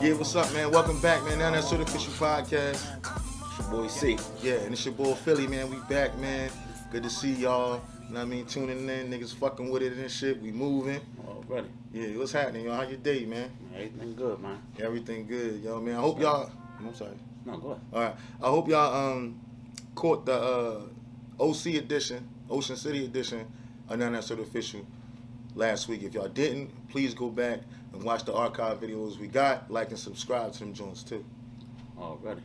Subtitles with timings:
[0.00, 0.70] Yeah, what's up, man?
[0.70, 1.40] Welcome back, man.
[1.40, 2.72] Now that's Certificial Podcast.
[2.72, 4.16] It's your boy C.
[4.42, 5.68] Yeah, and it's your boy Philly, man.
[5.68, 6.50] We back, man.
[6.90, 7.82] Good to see y'all.
[8.08, 8.46] You know what I mean?
[8.46, 10.40] Tuning in, niggas fucking with it and shit.
[10.40, 11.02] We moving.
[11.28, 11.68] Already.
[11.92, 12.76] Yeah, what's happening, y'all?
[12.76, 13.50] How your day, man?
[13.74, 14.62] Everything good, man.
[14.80, 15.96] Everything good, yo, man.
[15.96, 16.50] I hope y'all.
[16.78, 17.18] I'm sorry.
[17.44, 17.82] No, go ahead.
[17.92, 18.14] All right.
[18.42, 19.38] I hope y'all um
[19.94, 20.80] caught the uh,
[21.38, 23.46] OC edition, Ocean City edition
[23.86, 24.86] of Now That's Certificial
[25.54, 26.02] last week.
[26.02, 27.60] If y'all didn't, please go back
[27.92, 29.70] and watch the archive videos we got.
[29.70, 31.24] Like and subscribe to them joints too.
[31.98, 32.40] Already.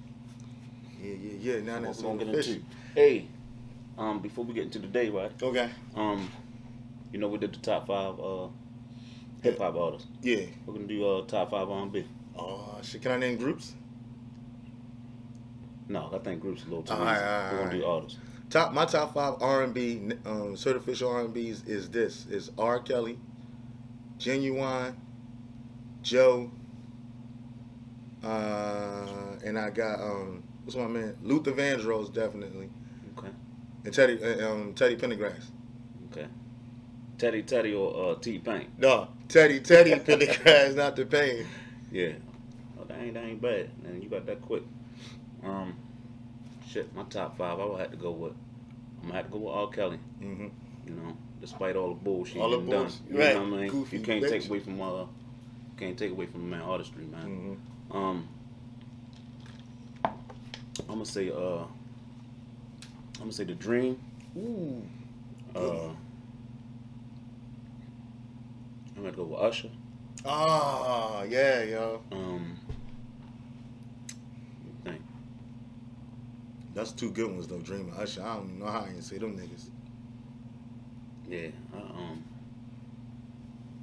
[1.02, 1.62] Yeah, yeah, yeah.
[1.62, 2.54] Now that's we Sort gonna get Official.
[2.54, 2.66] into?
[2.96, 3.28] Hey,
[3.98, 5.32] um, before we get into the day, right?
[5.42, 5.70] Okay.
[5.96, 6.30] Um,
[7.12, 8.48] you know we did the top five uh
[9.42, 10.08] hip hop artists.
[10.22, 10.46] Yeah.
[10.66, 12.06] We're gonna do uh top five R&B.
[12.38, 13.02] Oh shit.
[13.02, 13.74] Can I name groups?
[15.88, 17.86] No, I think groups a little too All right, all right, We're gonna all do
[17.86, 18.20] artists.
[18.50, 22.52] Top my top five R and B um, certified R and B's is this is
[22.58, 23.18] R Kelly,
[24.20, 24.96] Ginuwine,
[26.04, 26.52] Joe,
[28.24, 29.06] uh,
[29.44, 32.70] and I got um what's my man Luther Vandross definitely
[33.18, 33.30] Okay.
[33.84, 35.46] and Teddy uh, um Teddy Pendergrass.
[36.12, 36.28] Okay.
[37.18, 38.68] Teddy Teddy or uh T Pain.
[38.78, 41.46] No, Teddy Teddy Pendergrass, not the pain.
[41.92, 42.14] Yeah.
[42.80, 43.70] Oh, that ain't that ain't bad.
[43.84, 44.64] Man, you got that quick.
[45.44, 45.76] Um,
[46.68, 46.94] shit.
[46.96, 48.34] My top five, I would have to go with.
[49.02, 49.68] I'm gonna have to go with R.
[49.70, 50.00] Kelly.
[50.20, 50.48] hmm
[50.88, 52.82] You know, despite all the bullshit All the he's done.
[52.84, 53.02] bullshit.
[53.12, 53.34] You Right.
[53.36, 53.70] know what I mean?
[53.72, 54.30] Goofy you can't bitch.
[54.30, 55.06] take away from uh,
[55.78, 57.58] can't take away from the man artistry, man.
[57.92, 58.28] hmm Um,
[60.80, 61.68] I'm gonna say uh, I'm
[63.20, 63.98] gonna say the Dream.
[64.38, 64.82] Ooh.
[65.56, 65.90] Uh,
[68.98, 69.70] I'm gonna go with Usher.
[70.26, 72.02] Ah, yeah, yo.
[72.12, 72.58] Um,
[74.64, 75.02] let me think.
[76.76, 77.60] That's two good ones though.
[77.60, 78.22] Dream and Usher.
[78.22, 79.70] I don't even know how I can say them niggas.
[81.28, 82.24] Yeah, I, um,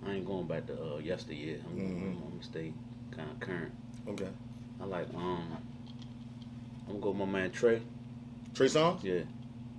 [0.06, 1.58] I ain't going back to uh, yesteryear.
[1.66, 1.78] I'm.
[1.78, 2.72] I'm, I'm gonna stay
[3.10, 3.72] kind of current.
[4.08, 4.28] Okay.
[4.80, 5.56] I like um,
[6.86, 7.80] I'm gonna go with my man Trey.
[8.54, 9.02] Trey Songz.
[9.02, 9.20] Yeah,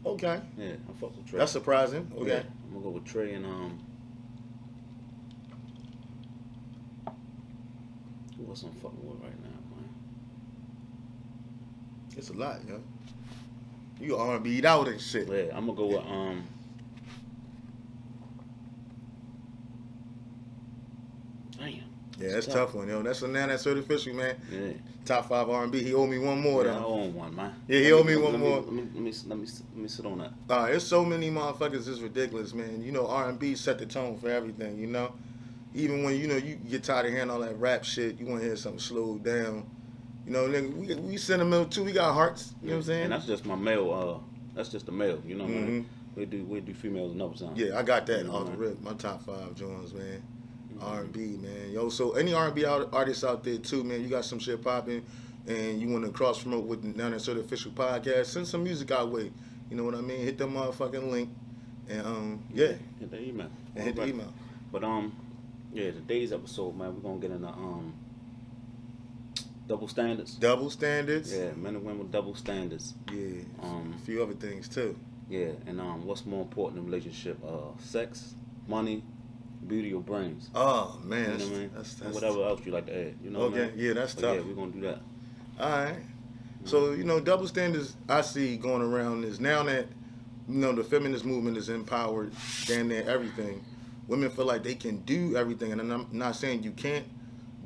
[0.05, 0.41] Okay.
[0.57, 1.37] yeah, I fuck with Trey.
[1.39, 2.11] That's surprising.
[2.15, 2.43] Yeah, Okay.
[2.65, 3.79] I'm gonna go with Trey and um,
[8.37, 9.52] who else I'm fucking with right now?
[12.17, 12.81] It's a lot, yo.
[13.99, 15.27] You R and B out and shit.
[15.27, 16.43] Yeah, I'm gonna go with um.
[21.57, 21.73] Damn.
[22.19, 22.55] Yeah, that's tough.
[22.55, 23.01] tough one, yo.
[23.01, 24.35] That's a now that's certification, man.
[24.51, 24.73] Yeah.
[25.05, 25.83] Top five R and B.
[25.83, 26.85] He owe me one more yeah, I though.
[26.85, 27.53] own one, man.
[27.67, 28.61] Yeah, he Let owe me one let more.
[28.61, 30.31] Let me, let me let me let me sit on that.
[30.49, 31.87] Uh, there's so many motherfuckers.
[31.87, 32.81] It's ridiculous, man.
[32.83, 34.77] You know, R and B set the tone for everything.
[34.77, 35.13] You know,
[35.73, 38.41] even when you know you get tired of hearing all that rap shit, you want
[38.41, 39.69] to hear something slowed down.
[40.25, 41.83] You know, nigga, we we sentimental too.
[41.83, 42.53] We got hearts.
[42.61, 43.03] You know what I'm saying?
[43.05, 43.91] And that's just my male.
[43.93, 45.21] Uh, that's just the male.
[45.25, 45.83] You know what I mean?
[45.83, 45.85] Mhm.
[46.15, 47.53] We do we do females another time.
[47.55, 48.59] Yeah, I got that You know, off the man.
[48.59, 48.81] rip.
[48.83, 50.21] My top five joints, man.
[50.75, 50.83] Mhm.
[50.83, 51.71] R and B, man.
[51.71, 54.01] Yo, so any R and B artists out there too, man.
[54.01, 55.03] You got some shit popping,
[55.47, 58.27] and you want to cross promote with Now That's Certificial podcast.
[58.27, 59.31] Send some music our way.
[59.69, 60.19] You know what I mean?
[60.21, 61.29] Hit the motherfucking link,
[61.89, 63.49] and um, yeah, Hit the email.
[63.75, 64.31] and hit the email.
[64.71, 65.11] But um,
[65.73, 67.93] yeah, today's episode, man, we're gonna get into um
[69.67, 70.35] double standards.
[70.35, 71.33] Double standards.
[71.33, 72.93] Yeah, men and women with double standards.
[73.11, 73.41] Yeah.
[73.61, 74.97] Um, a few other things too.
[75.29, 77.37] yeah, and um, what's more important in a relationship?
[77.45, 78.35] Uh, sex,
[78.67, 79.03] money,
[79.67, 80.49] beauty, or brains?
[80.53, 81.71] Oh man, You know that's, what I mean?
[81.75, 83.15] that's, that's whatever else you like to add.
[83.23, 83.49] You know.
[83.49, 83.71] what I mean?
[83.77, 84.35] yeah, that's But tough.
[84.35, 84.99] yeah, we're gonna do that.
[85.59, 85.95] All right.
[86.65, 89.87] So you know, double standards I see going around is now that
[90.47, 92.31] you know the feminist movement is empowered,
[92.67, 93.63] damn near everything.
[94.07, 97.05] Women feel like they can do everything, and I'm not saying you can't,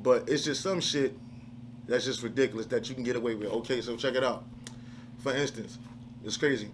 [0.02, 1.16] but it's just some shit
[1.88, 3.48] that's just ridiculous that you can get away with.
[3.48, 4.44] Okay, so check it out.
[5.18, 5.78] For instance,
[6.24, 6.70] it's crazy.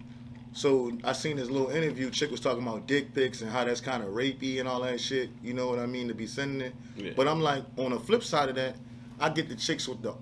[0.53, 2.09] So I seen this little interview.
[2.09, 5.01] Chick was talking about dick pics and how that's kind of rapey and all that
[5.01, 5.29] shit.
[5.43, 6.75] You know what I mean to be sending it.
[6.95, 7.11] Yeah.
[7.15, 8.75] But I'm like, on the flip side of that,
[9.19, 10.13] I get the chicks with the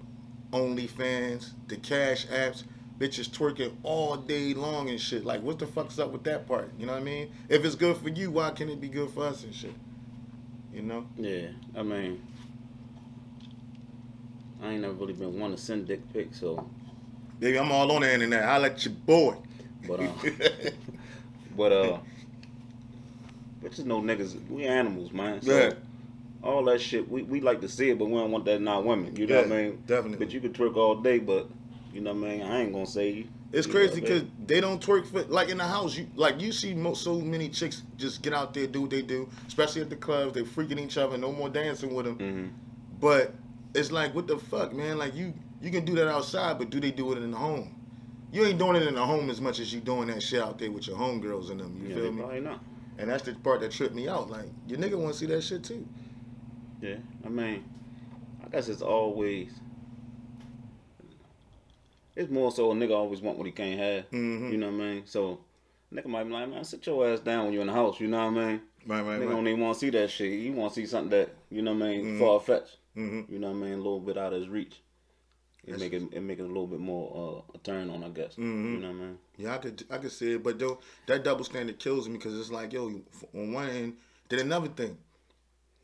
[0.52, 2.64] OnlyFans, the cash apps,
[2.98, 5.26] bitches twerking all day long and shit.
[5.26, 6.72] Like, what the fuck's up with that part?
[6.80, 7.32] You know what I mean?
[7.50, 9.74] If it's good for you, why can't it be good for us and shit?
[10.74, 11.06] You know?
[11.16, 12.22] Yeah, I mean,
[14.64, 16.66] I ain't never really been one to send dick pics, so
[17.40, 18.44] Baby, I'm all on the internet.
[18.44, 19.36] I let your boy.
[19.86, 20.14] but uh,
[21.58, 21.98] but uh,
[23.62, 24.38] bitches know niggas.
[24.50, 25.42] We animals, man.
[25.42, 25.74] So Yeah.
[26.42, 28.68] all that shit, we, we like to see it, but we don't want that in
[28.68, 29.16] our women.
[29.18, 29.84] You know what I mean?
[29.86, 30.26] definitely.
[30.26, 31.50] But you could twerk all day, but
[31.94, 32.42] you know what I mean.
[32.44, 33.28] I ain't gonna say you.
[33.52, 35.98] It's you crazy because they don't twerk for like in the house.
[35.98, 39.02] You like you see mo so many chicks just get out there do what they
[39.02, 40.34] do, especially at the clubs.
[40.34, 41.18] They freaking each other.
[41.18, 42.16] No more dancing with them.
[42.16, 42.48] hmm
[43.00, 43.34] But
[43.74, 44.98] it's like what the fuck, man?
[44.98, 47.76] Like you you can do that outside, but do they do it in the home?
[48.32, 50.58] You ain't doing it in the home as much as you doing that shit out
[50.58, 51.80] there with your homegirls and them.
[51.84, 52.22] You Yeah, feel me?
[52.22, 52.64] probably not.
[52.98, 54.30] And that's the part that tripped me out.
[54.30, 55.86] Like your nigga want to see that shit too.
[56.82, 57.64] Yeah, I mean,
[58.46, 59.52] I guess it's always.
[62.16, 64.10] It's more so a nigga always want what he can't have.
[64.12, 64.52] Mhm.
[64.52, 65.04] You know what I mean?
[65.06, 65.40] So,
[65.92, 68.00] nigga might be like, man, sit your ass down when you're in the house.
[68.00, 68.62] You know what I mean?
[68.86, 69.30] Right, right, Nigga right.
[69.32, 70.32] don't even want to see that shit.
[70.40, 72.20] You want to see something that you know what I mean, Mhm.
[72.20, 72.78] far fetched.
[72.96, 73.30] Mhm.
[73.30, 74.82] You know what I mean, a little bit out of his reach.
[75.66, 78.04] It That's- make it it make it a little bit more uh, a turn on,
[78.04, 78.36] I guess.
[78.36, 78.74] Mhm.
[78.74, 79.20] You know what I mean?
[79.38, 82.38] Yeah, I could I could see it, but though that double standard kills me because
[82.38, 83.02] it's like, yo,
[83.34, 83.98] on one end,
[84.30, 84.98] then another thing,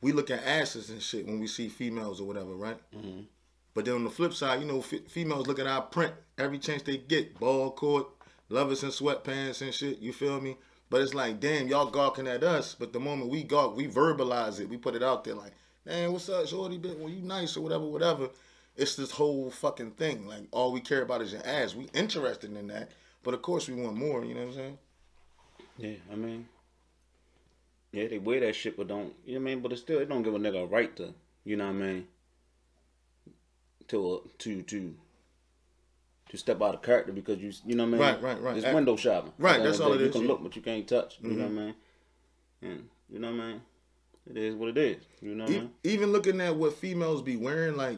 [0.01, 2.77] we look at asses and shit when we see females or whatever, right?
[2.93, 3.25] Mhm.
[3.73, 6.59] But then on the flip side, you know, f- females look at our print every
[6.59, 8.07] chance they get, ball court,
[8.49, 9.99] lovers in sweatpants and shit.
[9.99, 10.57] You feel me?
[10.89, 12.75] But it's like, damn, y'all gawking at us.
[12.77, 14.67] But the moment we gawk, we verbalize it.
[14.67, 15.53] We put it out there like,
[15.89, 16.77] man, what's up, shorty?
[16.77, 18.29] Bit, well, you nice or whatever, whatever.
[18.75, 20.27] It's this whole fucking thing.
[20.27, 21.75] Like all we care about is your ass.
[21.75, 22.91] We interested in that,
[23.23, 24.23] but of course we want more.
[24.23, 24.77] You know what I'm saying?
[25.77, 26.47] Yeah, I mean,
[27.91, 29.61] yeah, they wear that shit, but don't you know what I mean?
[29.63, 31.13] But it still, it don't give a nigga a right to,
[31.43, 32.07] you know what I mean?
[33.89, 34.95] To uh, to to
[36.29, 38.01] to step out of character because you you know what I mean?
[38.01, 38.57] Right, right, right.
[38.57, 39.33] It's window shopping.
[39.39, 41.17] Right, At the end that's all it You is, can look, but you can't touch.
[41.21, 41.55] You know what I Mhm.
[41.65, 41.75] mean?
[42.61, 43.61] And you know what I mean?
[44.27, 45.03] It is what it is.
[45.21, 45.71] You know what I E- mean?
[45.83, 47.97] even looking at what females be wearing, like,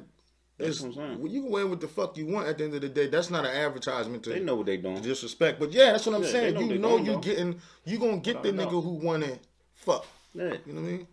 [0.57, 1.19] That's what I'm saying.
[1.21, 2.47] well, you can wear what the fuck you want.
[2.47, 4.77] At the end of the day, that's not an advertisement to They know what they
[4.77, 5.01] doing.
[5.01, 5.59] disrespect.
[5.59, 6.53] But yeah, that's what I'm Yeah, they saying.
[6.53, 7.19] know You they know doing, you though.
[7.19, 8.81] getting you gonna get the Without a nigga doubt.
[8.83, 9.39] who wanna
[9.73, 10.05] fuck.
[10.33, 11.07] Yeah, You know what I mean?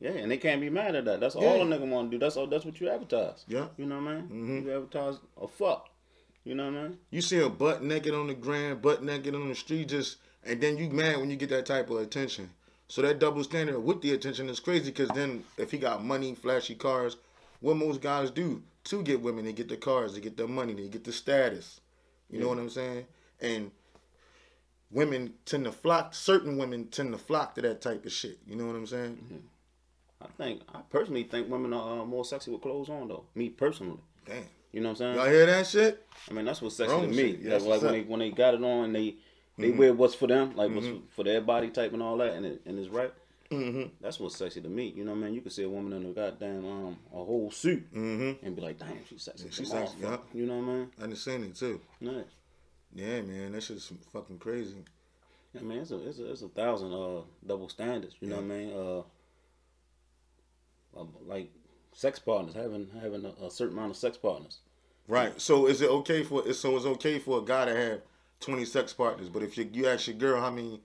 [0.00, 1.20] yeah, and they can't be mad at that.
[1.20, 2.20] That's all a nigga want to do.
[2.20, 2.46] That's all.
[2.46, 3.44] That's what you advertise.
[3.48, 3.68] Yeah.
[3.78, 4.28] You know what I mean?
[4.28, 4.64] Mhm.
[4.66, 5.88] You advertise a fuck.
[6.44, 6.98] You know what I mean?
[7.10, 10.60] You see a butt naked on the ground, butt naked on the street, just and
[10.60, 12.50] then you mad when you get that type of attention.
[12.90, 16.34] So that double standard with the attention is crazy because then if he got money,
[16.34, 17.18] flashy cars,
[17.60, 20.74] what most guys do to get women, they get the cars, they get the money,
[20.74, 21.80] they get the status.
[22.28, 23.06] You know what I'm saying?
[23.40, 23.70] And
[24.90, 26.14] women tend to flock.
[26.14, 28.40] Certain women tend to flock to that type of shit.
[28.44, 29.44] You know what I'm saying?
[30.20, 33.22] I think I personally think women are uh, more sexy with clothes on though.
[33.36, 34.42] Me personally, Damn.
[34.72, 35.14] you know what I'm saying?
[35.14, 36.04] Y'all hear that shit?
[36.28, 37.16] I mean that's what's sexy Wrong to me.
[37.16, 37.40] shit.
[37.40, 37.94] Yeah, that's like when up.
[37.94, 39.14] they when they got it on and they
[39.60, 39.76] they Mhm.
[39.76, 41.02] wear what's for them, like what's Mhm.
[41.10, 43.12] for their body type and all that, and it, and it's right.
[43.50, 43.94] Mm-hmm.
[44.00, 44.88] That's what's sexy to me.
[44.96, 45.34] You know what I mean?
[45.34, 48.46] You could see a woman in a goddamn um a whole suit Mm-hmm.
[48.46, 49.46] and be like, damn, she's sexy.
[49.46, 50.28] Yeah, she's sexy, fuck.
[50.32, 50.90] You know what I mean?
[51.00, 51.80] I understand it too.
[52.00, 52.26] Nice.
[52.94, 54.84] Yeah, man, that shit's fucking crazy.
[55.58, 58.14] I mean, it's a it's a, it's a thousand uh double standards.
[58.20, 58.72] You know what I mean?
[58.72, 59.02] Uh,
[60.96, 61.50] uh, like
[61.92, 64.58] sex partners having having a, a certain amount of sex partners.
[65.08, 65.40] Right.
[65.40, 68.00] So is it okay for so it's okay for a guy to have
[68.40, 70.80] twenty sex partners, but if you you ask your girl how many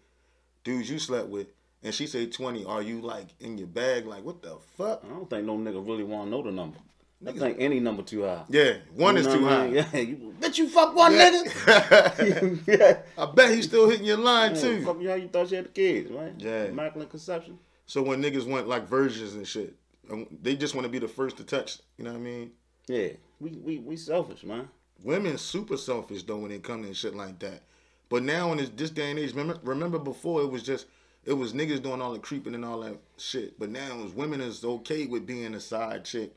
[0.63, 1.47] dudes you slept with,
[1.83, 4.05] and she say twenty, are you like in your bag?
[4.05, 5.03] Like what the fuck?
[5.05, 6.77] I don't think no nigga really want to know the number.
[7.25, 8.43] I Niggas- think any number too high.
[8.49, 9.65] Yeah, one You is too high.
[9.93, 11.31] Yeah, you, bitch, you fuck one Yeah.
[11.31, 12.59] nigga.
[12.67, 12.97] yeah.
[13.17, 14.85] I bet he's still hitting your line Yeah, too.
[14.85, 16.33] Fuck you how you thought you had the kids, right?
[16.37, 16.65] Yeah.
[16.65, 17.57] Immaculate conception.
[17.87, 19.75] So when niggas want like versions and shit,
[20.11, 21.79] um, they just want to be the first to touch.
[21.97, 22.51] You know what I mean?
[22.87, 23.07] Yeah,
[23.39, 24.67] we we we selfish, man.
[25.03, 27.61] Women super selfish though when it comes to shit like that.
[28.09, 30.87] But now in this, this day and age, remember, remember before it was just
[31.25, 33.59] it was niggas doing all the creeping and all that shit.
[33.59, 36.33] But now it's women is okay with being a side chick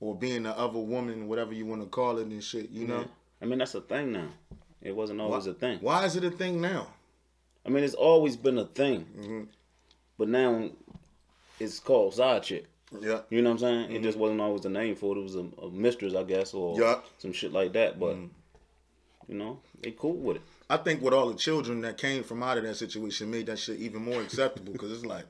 [0.00, 2.70] or being the other woman, whatever you want to call it and shit.
[2.70, 3.06] You know Yeah.
[3.40, 4.28] I mean, that's a thing now.
[4.82, 5.78] It wasn't always a thing.
[5.80, 6.88] why is it a thing now?
[7.66, 9.42] I mean, it's always been a thing, hmm
[10.16, 10.68] but now
[11.60, 12.66] it's called side chick.
[13.00, 13.92] Yeah, You know what I'm saying?
[13.96, 15.20] It just wasn't always a name for it.
[15.20, 16.82] It was a, a mistress, I guess, or Mm-hmm.
[16.82, 16.98] Yeah.
[17.18, 17.98] some shit like that.
[18.00, 18.16] But
[19.28, 20.42] you know, they cool with it.
[20.70, 23.58] I think with all the children that came from out of that situation made that
[23.58, 25.26] shit even more acceptable because it's like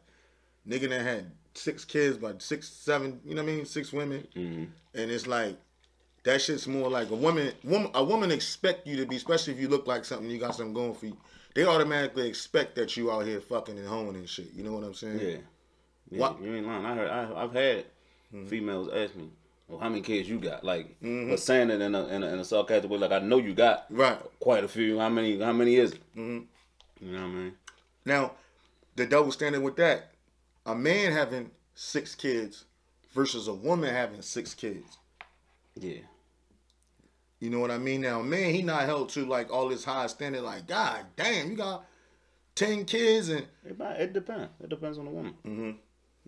[0.69, 4.27] nigga that had six kids by six, seven, you know what I mean, six women.
[4.35, 5.57] hmm and it's like
[6.25, 9.61] that shit's more like a woman woman a woman expect you to be especially if
[9.61, 11.17] you look like something you got something going for you
[11.55, 14.83] they automatically expect that you out here fucking and hoeing and shit you know what
[14.83, 15.37] i'm saying Yeah.
[16.11, 16.85] Yeah What- You ain't lying.
[16.87, 17.11] I heard.
[17.11, 17.85] I, I've had
[18.35, 18.47] Mm-hmm.
[18.49, 19.31] females ask me,
[19.69, 21.31] "Well, how many kids you got?" Like, Mhm.
[21.31, 23.55] but saying it in a, in a in a sarcastic way, like I know you
[23.55, 24.99] got right quite a few.
[24.99, 25.41] How many?
[25.41, 26.03] How many is it?
[26.15, 26.45] Mhm.
[27.01, 27.53] You know what I mean?
[28.05, 28.33] now
[28.97, 30.11] the double standard with that
[30.67, 32.65] a man having six kids
[33.15, 34.99] versus a woman having six kids
[35.77, 36.01] Yeah.
[37.41, 40.07] you know what i mean now man he not held to like all this high
[40.09, 41.85] standard like god damn you got
[42.57, 44.49] 10 kids and It, it depends.
[44.61, 45.35] It depends on the woman.
[45.47, 45.77] Mhm.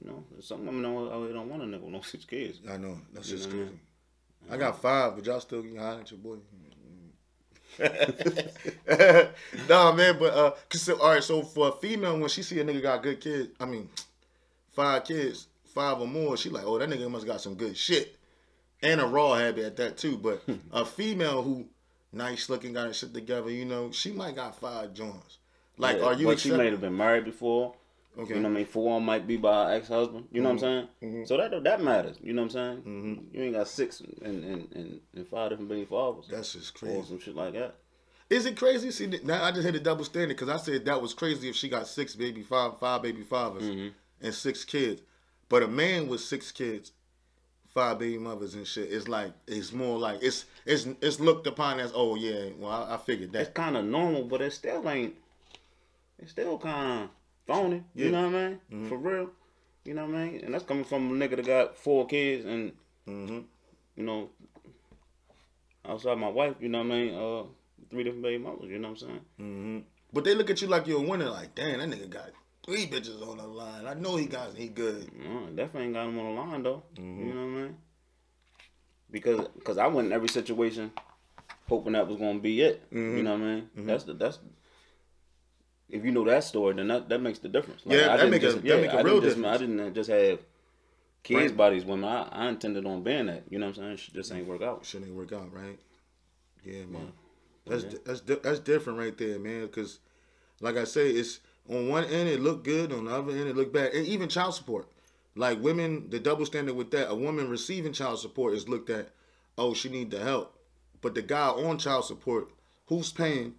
[0.03, 2.61] You know, some women don't, don't want a nigga with no six kids.
[2.69, 3.81] i know that's You just know what I crazy
[4.51, 6.37] i got five but y'all still getting high at your boy
[9.69, 11.23] nah, man, but uh, cause so, all right.
[11.23, 13.89] So for a female, when she see a nigga got good kids, I mean,
[14.73, 18.17] five kids, five or more, she like, oh, that nigga must got some good shit,
[18.83, 20.19] and a raw habit at that too.
[20.19, 20.43] But
[20.73, 21.67] a female who
[22.13, 25.39] nice looking, got her shit together, you know, she might got five joints.
[25.79, 26.27] Like, Yeah, are you?
[26.27, 27.75] But she might have been married before.
[28.19, 28.35] Okay.
[28.35, 28.67] You know what I mean?
[28.67, 30.27] Four of them might be by her ex husband.
[30.33, 31.15] You know what I'm saying?
[31.15, 31.29] Mhm.
[31.29, 32.17] So that that matters.
[32.23, 32.83] You know what I'm saying?
[32.83, 33.35] Mhm.
[33.35, 36.97] You ain't got six and and, and, and five different baby fathers That's just crazy.
[36.97, 37.77] or some shit like that.
[38.29, 38.91] Is it crazy?
[38.91, 41.57] See, now I just hit a double standard because I said that was crazy if
[41.57, 43.93] she got six baby five five baby fathers Mhm.
[44.21, 45.03] and six kids,
[45.49, 46.93] but a man with six kids,
[47.69, 51.79] five baby mothers and shit, it's like it's more like it's it's it's looked upon
[51.81, 53.41] as oh yeah, well I, I figured that.
[53.43, 55.15] It's kind of normal, but it still ain't.
[56.19, 57.11] It's still kind of
[57.51, 57.83] phony.
[57.95, 58.07] Yeah.
[58.07, 58.61] You know what I mean?
[58.73, 58.89] Mhm.
[58.89, 59.31] For real.
[59.85, 60.45] You know what I mean?
[60.45, 62.73] And that's coming from a nigga that got four kids and
[63.07, 63.41] hmm
[63.97, 64.31] you know,
[65.87, 66.55] outside my wife.
[66.61, 67.15] You know what I mean?
[67.15, 67.43] Uh,
[67.91, 68.69] three different baby mamas.
[68.71, 69.21] You know what I'm saying?
[69.39, 69.79] hmm
[70.13, 71.29] But they look at you like you're a winner.
[71.31, 72.31] Like damn, that nigga got
[72.65, 73.87] three bitches on the line.
[73.87, 75.11] I know he got he good.
[75.19, 76.83] No, definitely ain't got him on the line though.
[76.97, 77.19] Mhm.
[77.19, 77.77] You know what I mean?
[79.11, 80.93] Because cause I went in every situation
[81.69, 82.83] hoping that was gonna be it.
[82.93, 83.71] You know what I mean?
[83.77, 83.87] Mhm.
[83.87, 84.39] That's the that's
[85.93, 87.83] if you know that story, then that, that makes the difference.
[87.85, 89.55] Yeah, that didn't make a- just, that make a I real just, difference.
[89.55, 90.39] I didn't just have
[91.23, 91.57] kids Right.
[91.57, 92.09] by these women.
[92.09, 93.45] I, I intended on being that.
[93.51, 94.09] You know what I'm saying?
[94.09, 94.85] It just ain't work out.
[94.85, 95.79] Shit ain't work out, right?
[96.65, 97.13] Yeah, man.
[97.67, 97.77] Yeah.
[97.77, 97.99] That's Yeah.
[98.05, 99.63] that's that's different right there, man.
[99.63, 99.99] Because,
[100.61, 103.57] like I say, it's on one end it looked good, on the other end it
[103.57, 104.89] looked bad, and even child support.
[105.37, 109.11] Like women, the double standard with that, a woman receiving child support is looked at,
[109.57, 110.59] oh, she need the help,
[111.01, 112.51] but the guy on child support,
[112.87, 113.55] who's paying,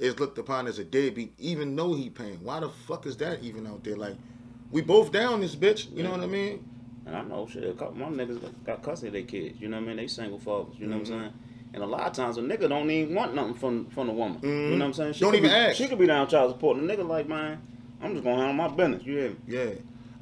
[0.00, 2.42] is looked upon as a deadbeat, even though he paying.
[2.42, 3.96] Why the fuck is that even out there?
[3.96, 4.16] Like,
[4.72, 5.94] we both down this bitch.
[5.94, 6.64] You know what I mean?
[7.06, 7.64] And I know shit.
[7.64, 9.60] A couple of my niggas got- custody of their kids.
[9.60, 9.96] You know what I mean?
[9.98, 10.74] They single fathers.
[10.78, 11.12] You know Mm-hmm.
[11.12, 11.32] what I'm saying?
[11.72, 14.40] And a lot of times a nigga don't even want nothing from from the woman.
[14.40, 14.44] Mhm.
[14.70, 15.12] You know what I'm saying?
[15.12, 15.76] She Don't even be, ask.
[15.76, 16.78] She could be down child support.
[16.78, 17.60] And the nigga like, man,
[18.02, 19.04] I'm just gonna handle my business.
[19.04, 19.36] You hear me?
[19.46, 19.70] Yeah.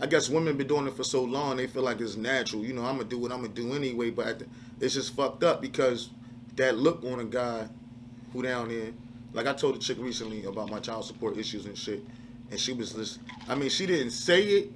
[0.01, 2.65] I guess women been doing it for so long, they feel like it's natural.
[2.65, 4.11] You know, I'm gonna do what I'm gonna do anyway.
[4.11, 4.47] But at the,
[4.81, 6.11] it's just fucked up because
[6.57, 7.69] that look on a guy
[8.33, 8.93] who down there,
[9.33, 12.03] like I told a chick recently about my child support issues and shit,
[12.51, 14.73] and she was just, I mean, she didn't say it,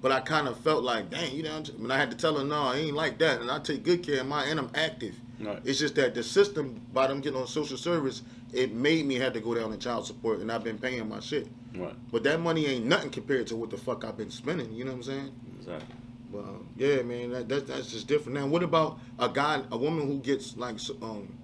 [0.00, 2.44] but I kind of felt like, dang, you know, and I had to tell her,
[2.44, 5.14] no, I ain't like that, and I take good care of mine, and I'm active.
[5.40, 5.60] Right.
[5.64, 9.32] It's just that the system, by them getting on social service, it made me have
[9.34, 11.48] to go down to child support, and I've been paying my shit.
[11.76, 11.94] Right.
[12.10, 14.72] But that money ain't nothing compared to what the fuck I've been spending.
[14.72, 15.32] You know what I'm saying?
[15.58, 15.94] Exactly.
[16.32, 18.38] But um, yeah, man, that, that that's just different.
[18.38, 21.34] Now, what about a guy, a woman who gets like um,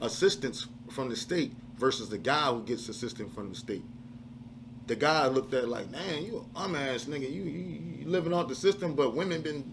[0.00, 3.82] assistance from the state versus the guy who gets assistance from the state?
[4.86, 7.22] The guy looked at like, man, you a bum ass nigga.
[7.32, 9.72] You, you you living off the system, but women been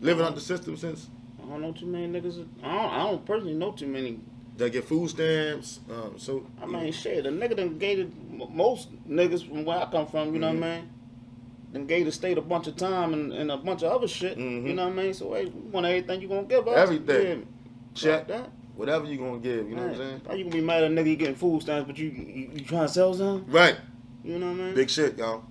[0.00, 1.08] living off the system since
[1.42, 2.46] I don't know too many niggas.
[2.62, 4.20] I don't, I don't personally know too many.
[4.56, 5.80] they get food stamps.
[5.90, 8.10] Um, so I mean, shit, the nigga done gave it,
[8.50, 10.60] most niggas from where I come from, you know Mm-hmm.
[10.60, 10.88] what I mean?
[11.72, 14.36] Then gave the state a bunch of time and, and a bunch of other shit.
[14.36, 14.66] Mhm.
[14.66, 15.14] You know what I mean?
[15.14, 16.76] So, hey, we want everything you gonna give us.
[16.76, 17.16] Everything.
[17.16, 17.46] You hear me?
[17.94, 18.50] check Fuck that.
[18.76, 19.68] Whatever you gonna give.
[19.68, 20.20] You know what I'm saying?
[20.26, 22.50] How you gonna be mad at a nigga you getting food stamps, but you you,
[22.54, 23.44] you trying to sell some?
[23.48, 23.76] Right.
[24.24, 24.74] You know what I mean?
[24.74, 25.44] Big shit, y'all.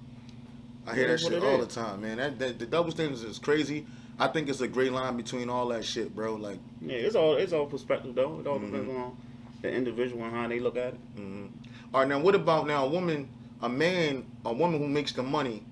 [0.87, 2.17] I hear that is shit it all the time, man.
[2.17, 3.85] That, that the double standards is crazy.
[4.19, 6.35] I think it's a great line between all that shit, bro.
[6.35, 8.39] Like, Yeah, it's all it's all perspective though.
[8.39, 8.71] It all Mhm.
[8.71, 9.17] depends on
[9.61, 10.99] the individual and how they look at it.
[11.17, 11.49] mhm.
[11.93, 13.29] all right, now what about now a woman,
[13.61, 15.63] a man, a woman who makes the money,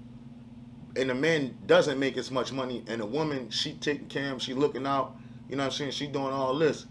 [0.96, 4.42] and a man doesn't make as much money, and a woman she taking care of
[4.42, 5.16] she looking out,
[5.50, 5.92] you know what I'm saying?
[5.92, 6.86] She doing all this.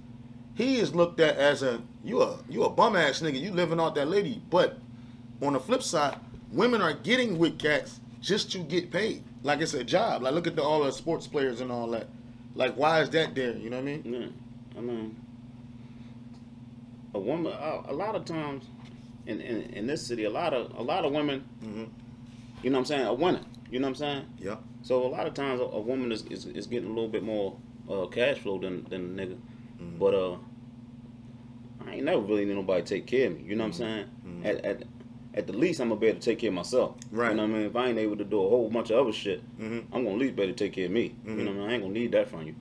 [0.58, 3.40] He is looked at as a you a you a bum ass nigga.
[3.40, 4.76] You living off that lady, but
[5.40, 6.18] on the flip side,
[6.50, 9.22] women are getting with cats just to get paid.
[9.44, 10.22] Like it's a job.
[10.22, 12.08] Like look at the, all the sports players and all that.
[12.56, 13.52] Like why is that there?
[13.56, 14.02] You know what I mean?
[14.04, 15.16] Yeah, I mean,
[17.14, 17.52] a woman.
[17.52, 18.64] A, a lot of times,
[19.26, 21.48] in, in in this city, a lot of a lot of women.
[21.62, 21.84] Mm-hmm.
[22.64, 23.06] You know what I'm saying?
[23.06, 23.42] A winner.
[23.70, 24.24] You know what I'm saying?
[24.38, 24.56] Yeah.
[24.82, 27.22] So a lot of times, a, a woman is, is, is getting a little bit
[27.22, 27.56] more
[27.88, 29.38] uh, cash flow than than a nigga.
[29.80, 29.98] Mhm.
[30.00, 30.36] But uh,
[31.86, 33.44] I ain't never really need nobody to take care of me.
[33.46, 34.06] You know what I'm saying?
[34.26, 34.44] Mhm.
[34.44, 34.82] At, at
[35.34, 36.96] at the least, I'm gonna be able to take care of myself.
[37.12, 37.30] Right.
[37.30, 37.66] You know what I mean?
[37.66, 39.94] If I ain't able to do a whole bunch of other shit, Mm-hmm.
[39.94, 41.14] I'm gonna at least be able take care of me.
[41.24, 41.68] You know what I mean?
[41.70, 42.54] I ain't gonna need that from you.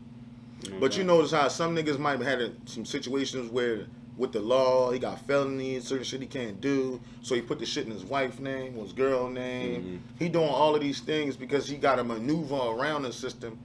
[0.63, 3.87] You know But you notice how some niggas might have had a, some situations where
[4.17, 6.99] with the law he got felonies, certain shit he can't do.
[7.21, 9.81] So he put the shit in his wife's name, or his girl name.
[9.81, 9.95] Mm-hmm.
[10.19, 13.57] He doing all of these things because he got to maneuver around the system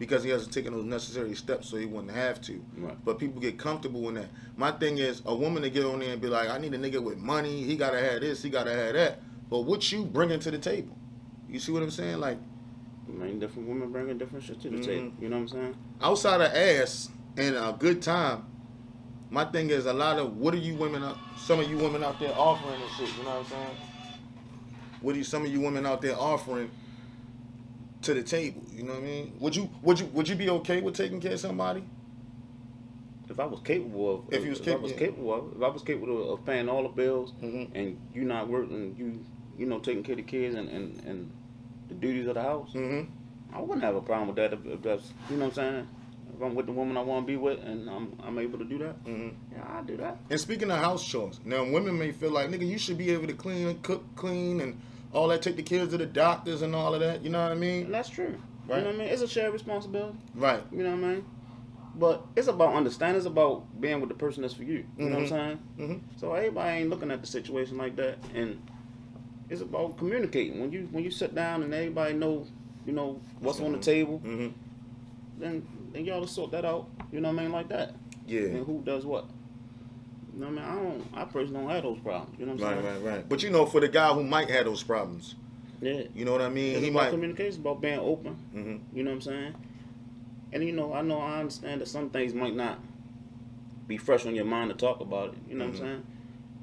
[0.00, 2.64] because he hasn't taken those necessary steps so he wouldn't have to.
[2.78, 2.96] Right.
[3.04, 4.30] But people get comfortable in that.
[4.56, 6.78] My thing is a woman to get on there and be like, I need a
[6.78, 7.62] nigga with money.
[7.64, 8.42] He gotta have this.
[8.42, 9.20] He gotta have that.
[9.50, 10.96] But what you bringing to the table?
[11.50, 12.18] You see what I'm saying?
[12.18, 12.38] Like
[13.08, 14.84] I mean, different women bringing different shit to the Mhm.
[14.86, 15.12] table.
[15.20, 15.76] You know what I'm saying?
[16.00, 18.46] outside of ass and a good time,
[19.30, 22.02] my thing is a lot of what are you women out some of you women
[22.02, 23.76] out there offering and shit, you know what I'm saying?
[25.02, 26.70] What are you, some of you women out there offering
[28.02, 28.62] to the table?
[28.72, 29.32] You know what I mean?
[29.40, 31.84] Would you would you would you be okay with taking care of somebody?
[33.28, 35.82] If I was capable of, If you was I was capable of, if I was
[35.82, 37.70] capable of, paying all the bills, Mhm.
[37.74, 39.24] and you not working, you
[39.56, 41.30] you know, taking care of the kids and, and, and
[41.88, 43.12] the duties of the house, Mm-hmm.
[43.54, 45.88] I wouldn't have a problem with that if, if that's, you know what I'm saying?
[46.34, 48.64] If I'm with the woman I want to be with and I'm, I'm able to
[48.64, 49.28] do that, Mm-hmm.
[49.54, 50.16] yeah, I'll do that.
[50.30, 53.26] And speaking of house chores, now women may feel like, nigga, you should be able
[53.28, 54.80] to clean, and cook, clean, and
[55.12, 55.42] all that.
[55.42, 57.22] Take the kids to the doctors and all of that.
[57.22, 57.90] You know what I And mean?
[57.90, 58.36] that's true.
[58.66, 58.78] Right.
[58.78, 59.08] You know what I mean?
[59.08, 60.16] It's a shared responsibility.
[60.34, 60.62] Right.
[60.70, 61.24] You know what I mean?
[61.96, 63.16] But it's about understanding.
[63.16, 64.84] It's about being with the person that's for you.
[64.96, 65.28] You know what I'm Mhm.
[65.28, 65.58] saying?
[65.78, 66.18] Mm-hmm.
[66.18, 68.62] So everybody ain't looking at the situation like that, and
[69.48, 70.60] it's about communicating.
[70.60, 72.46] When you when you sit down and everybody know,
[72.86, 74.48] you know what's on the table, Mm-hmm.
[75.40, 76.86] then then y'all to sort that out.
[77.10, 77.52] You know what I mean?
[77.52, 77.96] Like that.
[78.26, 78.42] Yeah.
[78.42, 79.24] And who does what?
[80.40, 80.78] You know what I mean?
[80.78, 81.06] I don't.
[81.14, 82.38] I personally don't have those problems.
[82.38, 82.94] You know what I'm Right, saying?
[82.94, 83.16] right, right.
[83.16, 83.28] right.
[83.28, 85.34] But you know, for the guy who might have those problems,
[85.82, 86.02] Yeah.
[86.14, 86.76] you know what I mean?
[86.76, 87.10] It's he about might.
[87.10, 88.36] communication, about being open.
[88.54, 88.96] Mm-hmm.
[88.96, 89.54] You know what I'm saying?
[90.52, 92.78] And you know, I know I understand that some things might not
[93.86, 95.38] be fresh on your mind to talk about it.
[95.48, 95.68] You know Mhm.
[95.72, 96.06] what I'm saying?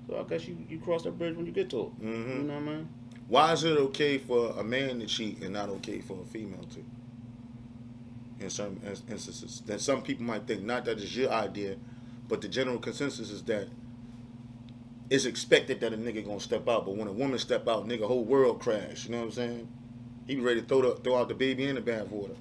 [0.07, 2.01] So I guess you, you cross that bridge when you get to it.
[2.01, 2.31] Mm-hmm.
[2.31, 2.89] You know what I mean?
[3.27, 6.63] Why is it okay for a man to cheat and not okay for a female
[6.73, 6.83] to?
[8.43, 8.79] In some
[9.09, 11.75] instances, then some people might think not that it's your idea,
[12.27, 13.67] but the general consensus is that
[15.09, 16.85] it's expected that a nigga gonna step out.
[16.85, 19.05] But when a woman step out, nigga, whole world crash.
[19.05, 19.67] You know what I'm saying?
[20.27, 22.35] He be ready to throw the, throw out the baby in the bathwater.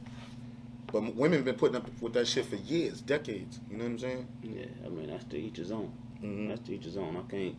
[0.92, 3.60] But women been putting up with that shit for years, decades.
[3.70, 4.28] You know what I'm saying?
[4.42, 5.92] Yeah, I mean that's to each his own.
[6.22, 6.48] Mm-hmm.
[6.48, 7.16] That's to each his own.
[7.16, 7.56] I can't.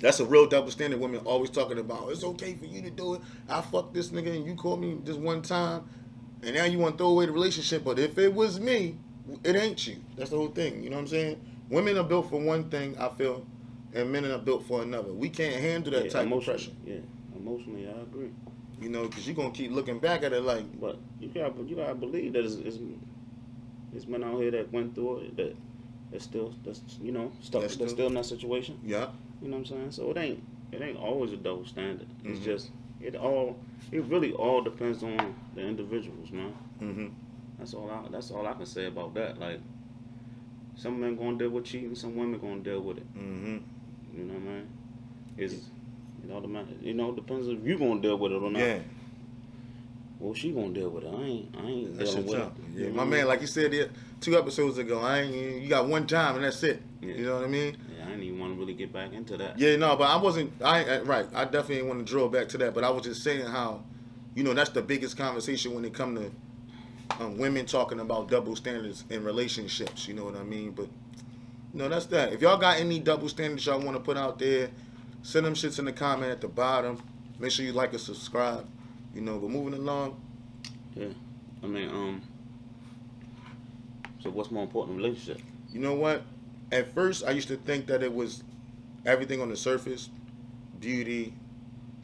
[0.00, 1.00] That's a real double standard.
[1.00, 3.20] Women always talking about it's okay for you to do it.
[3.48, 5.88] I fucked this nigga and you called me this one time,
[6.42, 7.84] and now you want to throw away the relationship.
[7.84, 8.96] But if it was me,
[9.42, 9.96] it ain't you.
[10.16, 10.82] That's the whole thing.
[10.82, 11.40] You know what I'm saying?
[11.70, 13.44] Women are built for one thing, I feel,
[13.94, 15.12] and men are built for another.
[15.12, 16.72] We can't handle that yeah, type of pressure.
[16.86, 16.96] Yeah,
[17.36, 18.30] emotionally, I agree.
[18.80, 21.76] You know, because you're gonna keep looking back at it like, But you got you
[21.76, 22.78] gotta believe that it's, it's,
[23.94, 25.56] it's men out here that went through it that
[26.10, 28.78] that's still that's you know stuck That's that's, still- in that situation.
[28.84, 29.08] yeah,
[29.40, 29.90] You know what I'm saying?
[29.92, 32.06] So it ain't it ain't always a double standard.
[32.24, 32.44] It's Mhm.
[32.44, 33.56] just it all
[33.92, 36.52] it really all depends on the individuals, man.
[36.82, 37.06] mm-hmm.
[37.58, 39.38] That's all I that's all I can say about that.
[39.38, 39.60] Like
[40.76, 43.14] some men gonna deal with cheating, some women gonna deal with it.
[43.16, 43.58] Mm-hmm.
[44.16, 44.68] You know what I mean?
[45.36, 46.82] It's it all depends.
[46.82, 48.58] You know, depends if you gonna deal with it or not.
[48.58, 48.78] Yeah,
[50.18, 51.12] Well, she gonna deal with it.
[51.14, 51.54] I ain't.
[51.56, 52.52] I ain't that dealing with tough.
[52.58, 52.64] it.
[52.74, 53.26] Yeah, You know my man, mean?
[53.28, 53.90] like you said it
[54.20, 55.62] two episodes ago, I ain't.
[55.62, 56.82] You got one time and that's it.
[57.00, 57.14] Yeah.
[57.14, 57.76] You know what I mean?
[57.96, 59.58] Yeah, I didn't even want to really get back into that.
[59.58, 60.52] Yeah, no, but I wasn't.
[60.62, 61.26] I right.
[61.34, 63.84] I definitely didn't want to drill back to that, but I was just saying how,
[64.34, 66.30] you know, that's the biggest conversation when it come to
[67.20, 70.08] um, women talking about double standards in relationships.
[70.08, 70.72] You know what I mean?
[70.72, 70.88] But
[71.72, 72.32] you know, that's that.
[72.32, 74.70] If y'all got any double standards y'all want to put out there,
[75.22, 77.02] send them shits in the comment at the bottom.
[77.38, 78.66] Make sure you like and subscribe.
[79.14, 80.20] You know, but moving along.
[80.94, 81.08] Yeah,
[81.62, 82.22] I mean, um.
[84.22, 85.42] So what's more important, relationship?
[85.70, 86.22] You know what?
[86.72, 88.42] At first, I used to think that it was
[89.04, 90.08] everything on the surface,
[90.80, 91.34] beauty,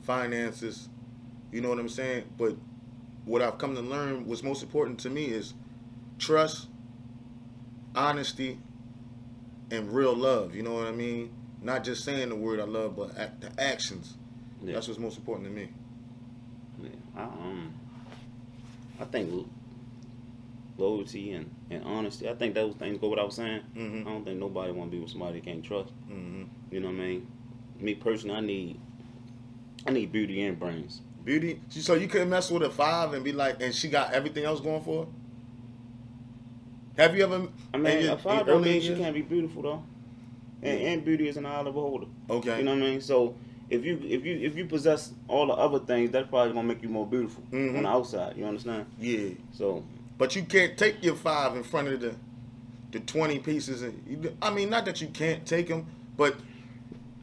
[0.03, 0.89] finances.
[1.51, 2.25] You know what I'm saying?
[2.37, 2.57] But
[3.25, 5.55] what I've come to learn, what's most important to me, is
[6.19, 6.69] trust,
[7.95, 8.59] honesty,
[9.71, 10.55] and real love.
[10.55, 11.31] You know what I mean?
[11.63, 14.15] Not just saying the word I love, but act, the actions.
[14.63, 14.75] Yeah.
[14.75, 15.69] That's what's most important to me.
[16.83, 17.75] Yeah, I, um,
[19.01, 19.47] I think
[20.77, 22.29] loyalty and, and honesty.
[22.29, 23.63] I think those things go without saying.
[23.77, 24.09] Mm-hmm.
[24.09, 25.93] I don't think nobody want to be with somebody they can't trust.
[26.11, 26.45] Mm-hmm.
[26.71, 27.27] You know what I mean?
[27.79, 28.81] Me personally, I need,
[29.87, 31.03] I need beauty and brains.
[31.25, 31.61] Beauty.
[31.69, 34.61] So you couldn't mess with a five and be like, and she got everything else
[34.61, 35.11] going for her.
[36.97, 37.49] Have you ever?
[37.73, 39.83] I mean, your- a five don't mean she can't be beautiful though.
[40.63, 42.07] And, and beauty is an eye of the beholder.
[42.29, 42.59] Okay.
[42.59, 43.01] You know what I mean?
[43.01, 43.35] So
[43.71, 46.83] if you if you if you possess all the other things, that's probably gonna make
[46.83, 47.77] you more beautiful Mhm.
[47.79, 48.37] on the outside.
[48.37, 48.87] You understand?
[48.99, 49.85] Yeah, So
[50.19, 52.15] but you can't take your five in front of the
[52.93, 53.83] the twenty pieces.
[53.83, 56.37] And you, I mean, not that you can't take them, but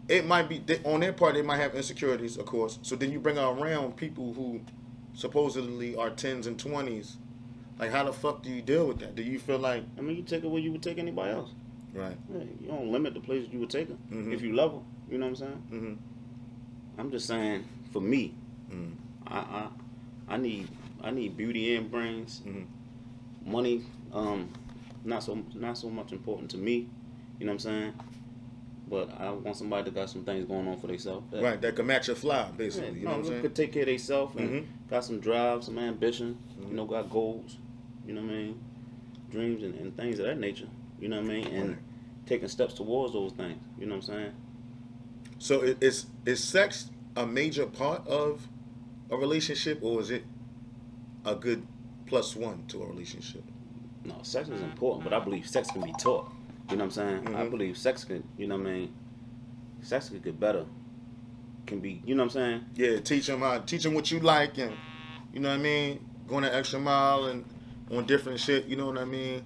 [0.10, 1.36] it might be on their part.
[1.36, 2.80] They might have insecurities, of course.
[2.82, 4.62] So then you bring around people who
[5.13, 7.17] supposedly are tens and twenties.
[7.80, 9.15] Like, how the fuck do you deal with that?
[9.15, 11.52] Do you feel like I mean, you take her where you would take anybody else.
[11.93, 12.17] right?
[12.32, 14.34] Yeah, you don't limit the places you would take her Mhm.
[14.34, 14.80] if you love her.
[15.12, 15.63] You know what I'm saying?
[15.72, 17.00] Mm-hmm.
[17.00, 18.34] I'm just saying, for me,
[18.72, 18.91] Mm.
[19.26, 19.67] I, I
[20.36, 20.67] I need
[21.02, 22.41] I need beauty and brains.
[22.46, 22.65] Mhm.
[23.46, 24.50] Money, um,
[25.06, 26.88] not so not so much important to me.
[27.39, 27.93] You know what I'm saying?
[28.89, 31.30] But I want somebody that got some things going on for themselves.
[31.32, 33.00] That, Right, that can match your fly, Yeah, basically.
[33.00, 33.41] you no, know what I'm who saying?
[33.41, 34.65] could take care of themselves and Mhm.
[34.89, 36.38] got some drive, some ambition.
[36.60, 36.69] Mhm.
[36.69, 37.58] You know, got goals.
[38.06, 38.60] You know what I mean?
[39.30, 40.69] Dreams and, and things of that nature.
[41.02, 41.47] You know what I mean?
[41.47, 41.78] And Right.
[42.26, 43.58] taking steps towards those things.
[43.78, 44.32] You know what I'm saying?
[45.39, 48.47] So it, is is sex a major part of
[49.10, 50.23] a relationship, or is it
[51.26, 51.65] a good
[52.06, 53.43] plus one to a relationship?
[54.06, 56.32] No, sex is important, but I believe sex can be taught.
[56.70, 57.36] You know what I'm saying?
[57.36, 57.52] I Mhm.
[57.52, 58.94] believe sex can, you know what I mean?
[59.82, 60.66] Sex could get better
[61.66, 62.02] can be.
[62.06, 62.66] You know what I'm saying?
[62.76, 64.74] Yeah, teach them how, teach them what you like, and
[65.34, 66.06] you know what I mean.
[66.28, 67.46] Going an extra mile and
[67.90, 68.66] on different shit.
[68.66, 69.44] You know what I mean?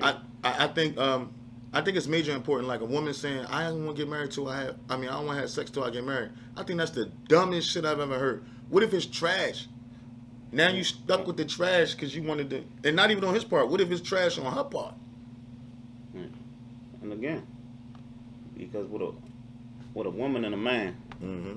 [0.00, 1.32] I, I I think um
[1.74, 2.68] I think it's major important.
[2.68, 4.76] Like a woman saying, "I don't want to get married till I have.
[4.88, 6.92] I mean, I don't want to have sex till I get married." I think that's
[6.92, 8.44] the dumbest shit I've ever heard.
[8.70, 9.68] What if it's trash?
[10.52, 13.44] Now you stuck with the trash because you wanted to, and not even on his
[13.44, 13.68] part.
[13.68, 14.94] What if it's trash on her part?
[17.06, 17.46] And again,
[18.58, 19.12] because with a
[19.94, 21.54] with a woman and a man, Mm-hmm.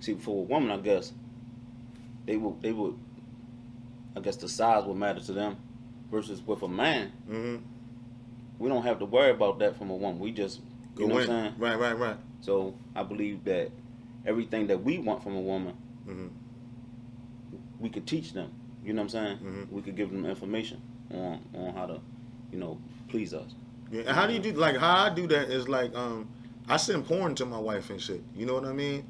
[0.00, 1.12] see for a woman, I guess
[2.26, 2.96] they would they would,
[4.14, 5.56] I guess the size would matter to them,
[6.10, 7.64] versus with a man, Mm-hmm.
[8.58, 10.18] we don't have to worry about that from a woman.
[10.20, 10.60] We just
[10.98, 11.28] you Go know in.
[11.28, 11.54] what I'm saying.
[11.58, 12.16] Right, right, right.
[12.42, 13.70] So I believe that
[14.26, 15.74] everything that we want from a woman,
[16.06, 16.28] Mhm.
[17.80, 18.52] we could teach them.
[18.84, 19.38] You know what I'm saying?
[19.38, 19.72] Mhm.
[19.72, 22.00] We could give them information on on how to,
[22.52, 23.54] you know, please us.
[23.90, 26.28] Yeah, and how do you do like how I do that is like um
[26.68, 28.22] I send porn to my wife and shit.
[28.34, 29.06] You know what I mean?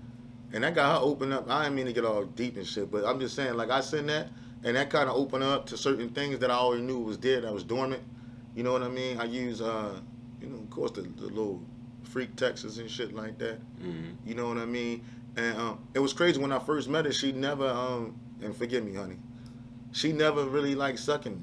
[0.53, 1.49] And that got her open up.
[1.51, 3.81] I didn't mean to get all deep and shit, but I'm just saying like I
[3.81, 4.29] send that
[4.63, 7.41] and that kind of open up to certain things that I already knew was there
[7.41, 8.03] that was dormant.
[8.55, 9.19] You know what I mean?
[9.21, 10.01] I use uh
[10.41, 11.63] you know of course the, the little
[12.03, 13.59] freak texts and shit like that.
[13.81, 15.05] hmm You know what I mean?
[15.37, 17.13] And um, it was crazy when I first met her.
[17.13, 19.17] She never, um, and forgive me, honey,
[19.91, 21.43] she never really liked sucking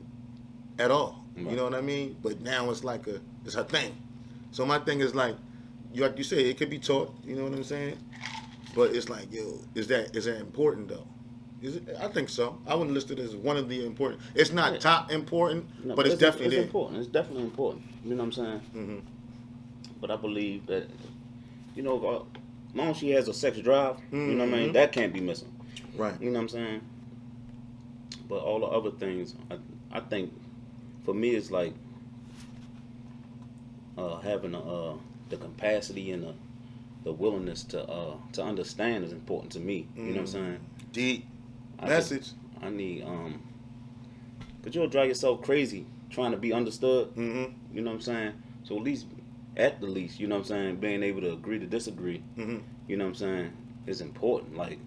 [0.80, 1.21] at all.
[1.36, 2.18] You know what I mean?
[2.22, 3.96] But now it's like a, it's her thing.
[4.52, 5.36] So my thing is like,
[5.94, 7.14] you like you say, it could be taught.
[7.26, 7.98] You know what I'm saying?
[8.76, 11.06] But it's like, yo, is that is that important though?
[11.62, 11.84] Is it?
[12.02, 12.58] I think so.
[12.68, 14.22] I wouldn't list it as one of the important.
[14.36, 14.80] It's not Yeah.
[14.80, 17.00] top important, No, but it's, definitely it's important.
[17.00, 17.84] It's definitely important.
[18.04, 18.60] You know what I'm saying?
[18.74, 19.00] hmm
[20.00, 20.90] But I believe that,
[21.76, 22.16] you know, uh,
[22.70, 24.74] as long as she has a sex drive, you know what I mean, Mhm.
[24.74, 25.52] that can't be missing.
[25.96, 26.20] Right.
[26.20, 26.82] You know what I'm saying?
[28.28, 29.58] But all the other things, I,
[29.92, 30.32] I think,
[31.06, 31.74] for me, it's like
[33.98, 34.96] uh, having a, uh,
[35.30, 36.34] the capacity and the,
[37.04, 39.88] the willingness to uh, to understand is important to me.
[39.96, 40.30] You know what I'm Mhm.
[40.32, 40.60] saying?
[40.94, 41.26] Deep
[41.80, 42.32] I just- message.
[42.62, 43.42] I need um,
[44.64, 47.08] cause you'll drive yourself crazy trying to be understood.
[47.16, 48.34] hmm You know what I'm saying?
[48.64, 49.08] So at least,
[49.58, 52.22] at the least, you know what I'm saying, being able to agree to disagree.
[52.36, 53.52] hmm You know what I'm saying?
[53.88, 54.56] Is important.
[54.56, 54.78] Like,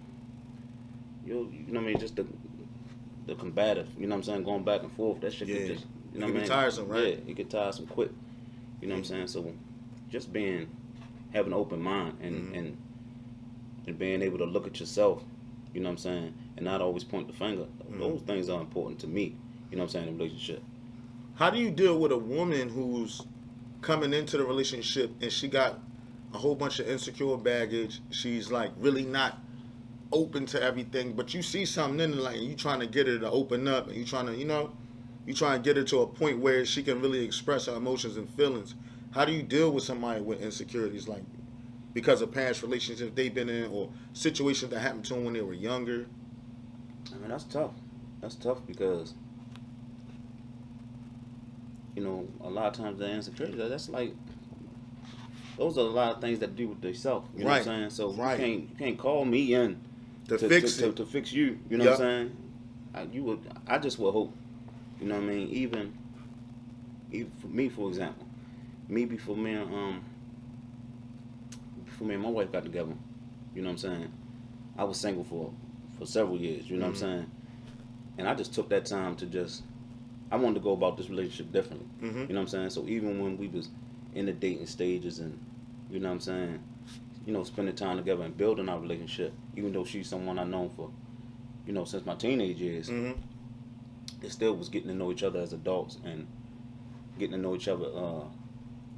[1.25, 1.99] you you know what I mean?
[1.99, 2.25] Just the
[3.27, 3.89] the combative.
[3.99, 4.43] You know what I'm saying?
[4.43, 5.19] Going back and forth.
[5.21, 5.67] That shit Yeah.
[5.67, 6.57] just you It know can what I be mean?
[6.57, 7.03] tiresome, right?
[7.25, 8.09] Yeah, it get tiresome quick.
[8.81, 9.27] You know what I'm saying?
[9.27, 9.51] So
[10.09, 10.67] just being
[11.33, 12.57] having an open mind and Mhm.
[12.57, 12.77] and
[13.87, 15.23] and being able to look at yourself.
[15.73, 16.33] You know what I'm saying?
[16.55, 17.63] And not always point the finger.
[17.65, 17.99] Mm-hmm.
[17.99, 19.35] Those things are important to me.
[19.69, 20.07] You know what I'm saying?
[20.07, 20.63] In a relationship.
[21.35, 23.21] How do you deal with a woman who's
[23.81, 25.79] coming into the relationship and she got
[26.33, 27.99] a whole bunch of insecure baggage?
[28.09, 29.37] She's like really not
[30.13, 33.19] open to everything, but you see something in her, like you trying to get her
[33.19, 34.71] to open up, and you trying to, you know,
[35.25, 38.17] you try and get her to a point where she can really express her emotions
[38.17, 38.75] and feelings.
[39.11, 41.23] How do you deal with somebody with insecurities, like
[41.93, 45.41] because of past relationships they've been in, or situations that happened to them when they
[45.41, 46.05] were younger?
[47.13, 47.71] I mean, that's tough.
[48.21, 49.13] That's tough because,
[51.95, 54.13] you know, a lot of times the insecurities that's like,
[55.57, 57.23] those are a lot of things that do with yourself.
[57.35, 57.65] You know Right.
[57.65, 57.89] what I'm saying?
[57.91, 58.39] So Right.
[58.39, 59.79] you can't you can't call me in
[60.27, 60.95] To, to, fix to, it.
[60.97, 61.59] to, to fix you.
[61.69, 61.99] You know Yup.
[61.99, 62.37] what I'm saying?
[62.93, 63.39] I, you would.
[63.67, 64.33] I just would hope.
[64.99, 65.49] You know what I mean?
[65.49, 65.93] Even,
[67.11, 68.25] even for me, for example,
[68.87, 70.03] me before me and um,
[71.85, 72.93] before me and my wife got together.
[73.53, 74.11] You know what I'm saying?
[74.77, 75.51] I was single for
[75.97, 76.69] for several years.
[76.69, 76.89] You know Mhm.
[76.89, 77.31] what I'm saying?
[78.17, 79.63] And I just took that time to just.
[80.31, 81.87] I wanted to go about this relationship differently.
[81.99, 82.69] hmm You know what I'm saying?
[82.71, 83.69] So even when we was
[84.15, 85.37] in the dating stages and
[85.91, 86.59] you know what I'm saying,
[87.25, 90.69] you know, spending time together and building our relationship, even though she's someone I've known
[90.69, 90.89] for,
[91.67, 93.11] you know, since my teenage years, hmm
[94.21, 96.27] it still was getting to know each other as adults and
[97.19, 98.23] getting to know each other uh,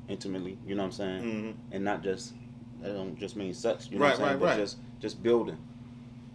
[0.07, 1.21] intimately, you know what I'm saying?
[1.23, 2.33] hmm And not just
[2.81, 4.31] that don't just mean sex, you know Right, what I'm saying?
[4.33, 4.57] right, but right.
[4.57, 5.57] just just building.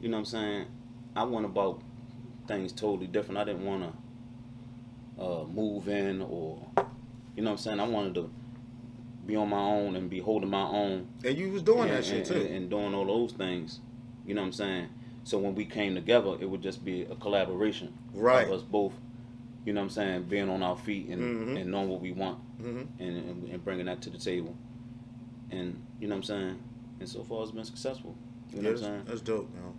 [0.00, 0.66] You know what I'm saying?
[1.16, 1.80] I went about
[2.48, 3.38] things totally different.
[3.38, 3.82] I didn't want
[5.16, 6.58] to uh, move in or
[7.36, 7.80] you know what I'm saying?
[7.80, 8.30] I wanted to
[9.26, 12.04] be on my own and be holding my own And you was doing and, that
[12.04, 12.34] shit and- too.
[12.34, 13.80] and- and doing all those things.
[14.26, 14.88] You know what I'm saying?
[15.24, 18.46] So when we came together, it would just be a collaboration Right.
[18.46, 18.92] of us both.
[19.64, 20.22] You know what I'm saying?
[20.24, 21.60] Being on our feet and, Mhm.
[21.60, 24.56] and knowing what we want hmm and, and bringing that to the table.
[25.50, 26.58] And you know what I'm saying?
[27.00, 28.16] And so far, it's been successful.
[28.52, 29.02] You know what I'm saying?
[29.06, 29.72] That's dope, man.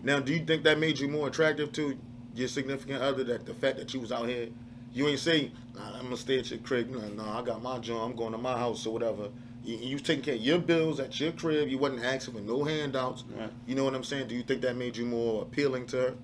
[0.00, 0.04] Mhm.
[0.04, 1.96] Now, do you think that made you more attractive to
[2.34, 3.24] your significant other?
[3.24, 4.48] That the fact that you was out here,
[4.94, 7.78] you ain't say, nah, "I'm gonna stay at your crib." No, no, I got my
[7.80, 8.10] job.
[8.10, 9.30] I'm going to my house or whatever.
[9.64, 11.68] You, you taking care of your bills at your crib.
[11.68, 13.24] You wasn't asking for no handouts.
[13.38, 13.50] Right.
[13.66, 14.28] You know what I'm saying?
[14.28, 16.14] Do you think that made you more appealing to her?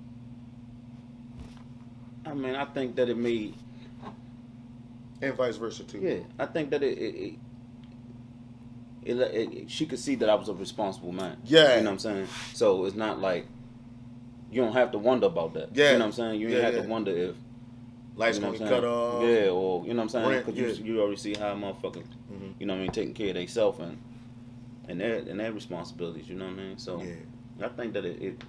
[2.27, 3.55] I mean, I think that it made
[5.22, 5.98] And vice versa too.
[5.98, 6.18] yeah.
[6.38, 7.38] I think that it it,
[9.05, 11.38] it, it, she could see that I was a responsible man.
[11.44, 11.77] Yeah.
[11.77, 12.29] You know what I'm saying?
[12.55, 13.46] So it's not like
[14.51, 15.70] you don't have to wonder about that.
[15.74, 15.92] Yeah.
[15.92, 16.40] You know what I'm saying?
[16.40, 16.83] You Yeah, ain't have yeah.
[16.83, 17.37] to wonder if
[18.18, 19.22] Lights you know gonna be cut off.
[19.22, 20.44] Yeah, or you know what I'm saying?
[20.44, 20.85] Because yeah.
[20.85, 22.02] you you already see how motherfucker,
[22.33, 22.54] Mhm.
[22.59, 23.96] you know what I mean, taking care of themselves and
[24.88, 26.28] and their and their responsibilities.
[26.28, 26.78] You know what I mean?
[26.78, 27.66] So Yeah.
[27.66, 28.42] I think that it it,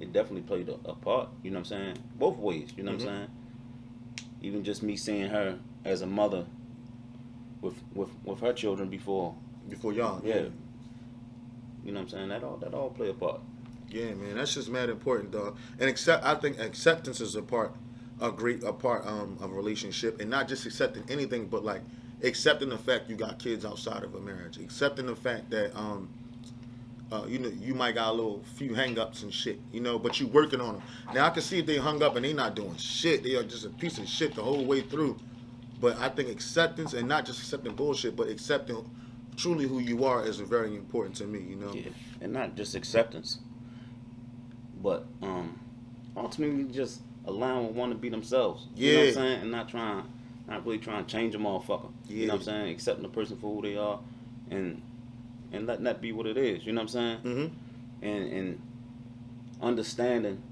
[0.00, 1.28] it definitely played a, a part.
[1.42, 1.96] You know what I'm saying?
[2.18, 2.70] Both ways.
[2.76, 3.00] You know Mhm.
[3.00, 3.30] what I'm saying?
[4.40, 6.46] Even just me seeing her as a mother
[7.60, 9.34] with with with her children before.
[9.68, 10.20] Before y'all.
[10.24, 10.46] Yeah.
[11.84, 12.28] You know what I'm saying?
[12.30, 13.40] That all that all play a part.
[13.90, 15.58] Yeah, man, that's just mad important, dog.
[15.78, 17.74] And accept, I think acceptance is a part,
[18.22, 21.82] a great a part um, of a relationship, and not just accepting anything, but like
[22.22, 26.08] accepting the fact you got kids outside of a marriage, accepting the fact that um,
[27.10, 30.20] uh, you know you might got a little few hang-ups and shit, you know, but
[30.20, 30.82] you working on them.
[31.12, 33.42] Now I can see if they hung up and they not doing shit, they are
[33.42, 35.18] just a piece of shit the whole way through.
[35.80, 38.88] But I think acceptance and not just accepting bullshit, but accepting
[39.36, 41.72] truly who you are is very important to me, you know.
[41.72, 41.90] Yeah.
[42.20, 43.40] And not just acceptance.
[44.80, 45.58] But um
[46.16, 48.66] ultimately just allowing one to be themselves.
[48.74, 49.08] You know what Yeah.
[49.08, 49.40] I'm saying?
[49.42, 50.04] And not trying
[50.48, 51.90] not really trying to change a motherfucker.
[52.08, 52.16] Yeah.
[52.16, 52.70] You know what I'm saying?
[52.74, 54.00] Accepting the person for who they are
[54.50, 54.82] and
[55.52, 56.64] and letting that be what it is.
[56.66, 57.18] You know what I'm saying?
[57.18, 58.04] Mm-hmm.
[58.04, 58.62] and and
[59.60, 60.42] understanding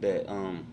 [0.00, 0.66] that um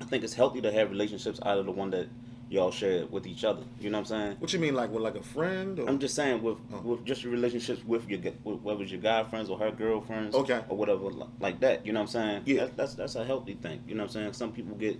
[0.00, 2.08] I think it's healthy to have relationships out of the one that
[2.50, 3.62] y'all share with each other.
[3.80, 4.36] You know what I'm saying?
[4.38, 5.78] What you mean, like with like a friend?
[5.78, 5.88] Or?
[5.88, 6.80] I'm just saying with Oh.
[6.80, 10.34] with just your relationships with your with, whether it's your guy friends or her girlfriends,
[10.34, 10.60] Okay.
[10.68, 11.84] or whatever like that.
[11.86, 12.42] You know what I'm saying?
[12.46, 12.60] Yeah.
[12.64, 13.82] That, that's that's a healthy thing.
[13.86, 14.32] You know what I'm saying?
[14.32, 14.98] Some people get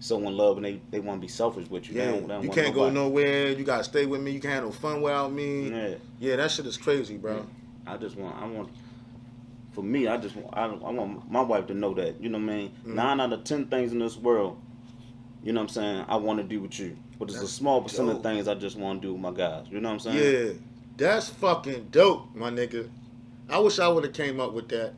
[0.00, 1.94] so in love and they, they want to be selfish with you.
[1.94, 3.48] They Yeah, don't- they don't you can't go nowhere.
[3.50, 4.30] You gotta stay with me.
[4.30, 5.70] You can't have no fun without me.
[5.70, 5.94] Yeah.
[6.20, 7.44] Yeah, that shit is crazy, bro.
[7.86, 8.68] I just want, I want,
[9.72, 12.38] for me, I just want, I, I want my wife to know that, you know
[12.38, 12.72] what I mean?
[12.86, 12.94] Mhm.
[12.94, 14.58] Nine out of ten things in this world,
[15.42, 16.96] you know what I'm saying, I want to do with you.
[17.18, 19.66] But it's a small percent of things I just want to do with my guys.
[19.70, 20.46] You know what I'm saying?
[20.46, 20.52] Yeah,
[20.96, 22.88] that's fucking dope, my nigga.
[23.48, 24.94] I wish I would have came up with that.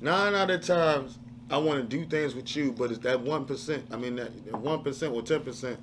[0.00, 1.18] Nine out of times,
[1.50, 3.86] I want to do things with you, but it's that one percent.
[3.90, 5.78] I mean, that one percent or ten percent.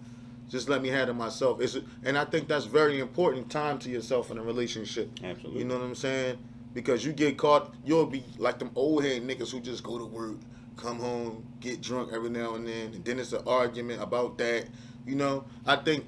[0.50, 1.62] Just let me have it myself.
[1.62, 3.50] It's, and I think that's very important.
[3.50, 5.10] Time to yourself in a relationship.
[5.24, 5.60] Absolutely.
[5.60, 6.38] You know what I'm saying?
[6.74, 10.06] Because you get caught, you'll be like them old head niggas who just go to
[10.06, 10.36] work,
[10.78, 14.68] come home, get drunk every now and then, and then it's an argument about that.
[15.06, 16.06] You know, I think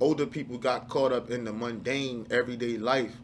[0.00, 3.16] older people got caught up in the mundane everyday life.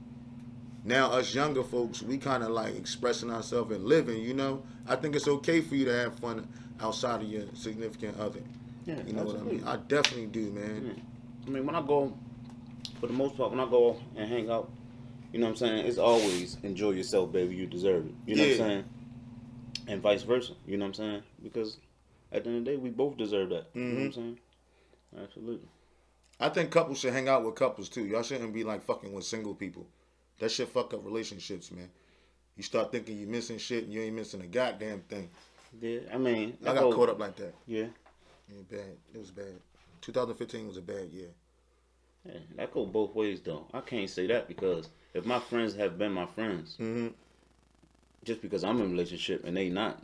[0.85, 4.22] Now us younger folks, we kind of like expressing ourselves and living.
[4.22, 6.48] You know, I think it's okay for you to have fun
[6.81, 8.40] outside of your significant other.
[8.87, 9.64] Yeah, You know what I mean?
[9.66, 11.03] I definitely do, man.
[11.46, 12.16] I mean, when I go,
[13.01, 14.70] for the most part, when I go and hang out,
[15.33, 17.55] you know what I'm saying, it's always enjoy yourself, baby.
[17.55, 18.14] You deserve it.
[18.27, 18.85] You know what I'm saying?
[19.88, 20.53] And vice versa.
[20.66, 21.22] You know what I'm saying?
[21.42, 21.79] Because
[22.31, 23.66] at the end of the day, we both deserve that.
[23.74, 24.14] You know what I'm Mhm.
[24.14, 24.38] saying?
[25.18, 25.68] Absolutely.
[26.40, 28.05] I think couples should hang out with couples too.
[28.07, 29.87] Y'all shouldn't be like fucking with single people.
[30.38, 31.90] That shit fuck up relationships, man.
[32.57, 35.31] You start thinking you're missing shit and you ain't missing a goddamn thing.
[35.81, 37.55] Yeah, I mean, I got goes- caught up like that.
[37.66, 37.88] Yeah,
[38.48, 38.96] Yeah, bad.
[39.14, 39.61] It was bad.
[40.01, 41.31] 2015 was a bad year.
[42.24, 43.66] yeah, that go both ways though.
[43.72, 47.09] I can't say that because if my friends have been my friends, Mm-hmm.
[48.24, 50.02] Just because I'm in a relationship and they not,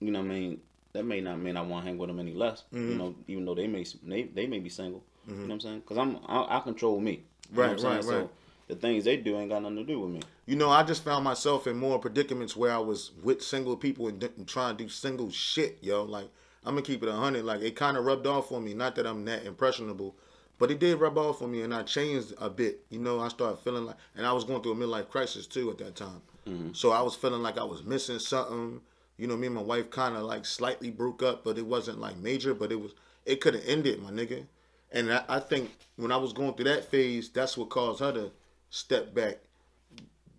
[0.00, 0.60] you know what I mean,
[0.92, 2.64] that may not mean I want to hang with them any less.
[2.72, 2.96] You Mhm.
[2.98, 5.02] know, even though they may they, they may be single.
[5.26, 5.36] You Mhm.
[5.36, 5.80] know what I'm saying?
[5.80, 7.12] Because I'm I, I control me.
[7.12, 8.20] You know Right, what I'm saying?
[8.20, 8.30] right, So
[8.68, 10.20] the things they do ain't got nothing to do with me.
[10.46, 14.08] You know, I just found myself in more predicaments where I was with single people
[14.08, 16.04] and, and trying to do single shit, yo.
[16.04, 16.28] Like,
[16.64, 17.44] I'm gonna keep it a hundred.
[17.44, 18.74] Like, it kind of rubbed off on me.
[18.74, 20.14] Not that I'm that impressionable,
[20.58, 22.84] but it did rub off on me, and I changed a bit.
[22.90, 25.70] You know, I started feeling like, and I was going through a midlife crisis too
[25.70, 26.20] at that time.
[26.46, 26.76] Mhm.
[26.76, 28.80] So I was feeling like I was missing something.
[29.16, 32.00] You know, me and my wife kind of like slightly broke up, but it wasn't
[32.00, 32.54] like major.
[32.54, 32.92] But it was,
[33.24, 34.46] it could have ended, my nigga.
[34.90, 38.12] And I, I think when I was going through that phase, that's what caused her
[38.12, 38.32] to
[38.70, 39.38] step back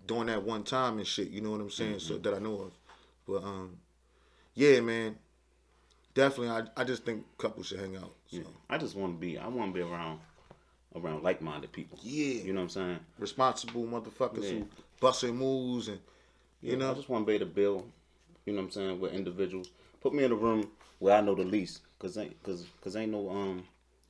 [0.07, 1.29] during that one time and shit.
[1.29, 1.99] You know what I'm saying?
[1.99, 2.71] So that I know of.
[3.27, 3.77] But um,
[4.53, 5.17] yeah, man,
[6.13, 6.49] definitely.
[6.49, 8.13] I I just think couples should hang out.
[8.27, 8.37] So.
[8.37, 8.43] Yeah.
[8.69, 10.19] I just want to be I want to be around
[10.95, 11.99] around like minded people.
[12.01, 12.99] Yeah, You know what I'm saying?
[13.19, 14.49] responsible motherfuckers Yeah.
[14.59, 14.67] who
[14.99, 15.99] busting moves and
[16.61, 16.91] you Yeah, know.
[16.91, 17.91] I just want to be to build.
[18.45, 18.99] You know what I'm saying?
[18.99, 19.69] With individuals,
[20.01, 23.11] put me in a room where I know the least, cause ain't cause cause ain't
[23.11, 23.63] no um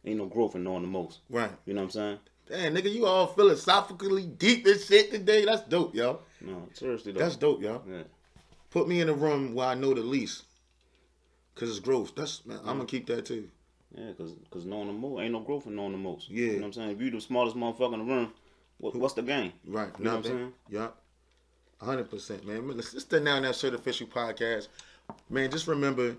[0.06, 1.20] ain't no growth in knowing the most.
[1.30, 1.52] right.
[1.66, 2.20] You know what I'm saying?
[2.48, 5.46] Damn, nigga, you all philosophically deep as shit today.
[5.46, 6.20] That's dope, yo.
[6.42, 7.20] No, seriously though.
[7.22, 7.82] That's dope, yo.
[7.90, 8.04] Yeah.
[8.70, 10.44] Put me in a room where I know the least.
[11.56, 12.14] Cause it's growth.
[12.16, 13.50] That's man, I'm gonna keep that too.
[13.98, 16.30] Yeah, cause, cause knowing the most ain't no growth in knowing the most.
[16.30, 16.46] Yeah.
[16.46, 16.90] You know what I'm saying?
[16.92, 18.34] If you the smallest motherfucker in the room,
[18.78, 19.54] what, what's the game?
[19.66, 19.90] Right.
[19.98, 20.54] You know what I'm saying?
[20.70, 21.02] Yup.
[21.82, 22.68] hundred percent, man.
[22.68, 24.68] Let's just the now that certificial podcast.
[25.30, 26.16] Man, just remember,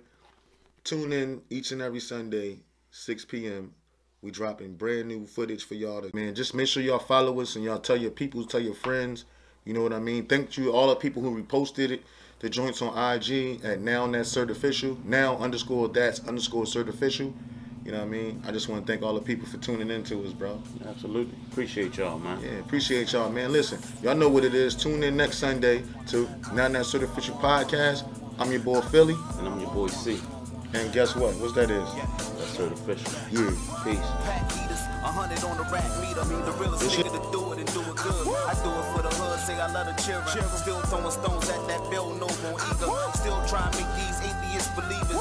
[0.84, 2.60] tune in each and every Sunday,
[2.90, 3.74] six p.m.
[4.22, 6.34] We dropping brand new footage for y'all to man.
[6.34, 9.26] Just make sure y'all follow us and y'all tell your people, tell your friends.
[9.64, 10.26] You know what I mean?
[10.26, 12.02] Thank you all the people who reposted it.
[12.38, 14.98] The joints on IG at now that's certificial.
[15.04, 17.34] Now underscore that's underscore certificial.
[17.86, 18.42] You know what I mean?
[18.44, 20.60] I just want to thank all the people for tuning in to us, bro.
[20.88, 21.32] Absolutely.
[21.52, 22.42] Appreciate y'all, man.
[22.42, 23.52] Yeah, appreciate y'all, man.
[23.52, 24.74] Listen, y'all know what it is.
[24.74, 28.02] Tune in next Sunday to Now That Certificial Podcast.
[28.40, 29.14] I'm your boy Philly.
[29.38, 30.20] And I'm your boy C.
[30.74, 31.32] And guess what?
[31.36, 31.94] What's that is?
[31.94, 33.12] That's certificial.
[33.30, 33.54] Yeah.
[33.84, 34.02] Peace.
[34.26, 36.24] Pack heaters, hundred on the rack meter.
[36.26, 38.26] The realest This to do it and do it good.
[38.50, 40.44] I do it for the hood, say I love the children.
[40.58, 42.98] Still throwing stones at that Bill Noble ego.
[43.14, 44.74] Still trying to make these atheists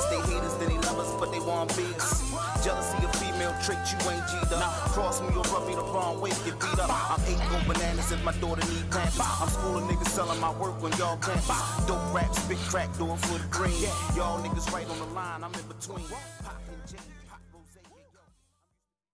[0.09, 2.21] They haters, then they love us, but they want be us.
[2.63, 4.63] Jealousy a female trait, you ain't G'd up.
[4.93, 6.89] Cross me or rub me the wrong way, get beat up.
[6.89, 9.19] I'm eight go bananas if my daughter need pampers.
[9.19, 11.85] I'm schooling niggas selling my work when y'all campus.
[11.85, 13.89] Dope rap, spit crack, do it for the green.
[14.15, 16.05] Y'all niggas right on the line, I'm in between.
[16.43, 16.97] Poppin' J.